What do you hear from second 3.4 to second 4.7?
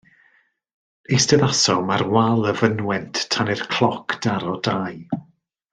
i'r cloc daro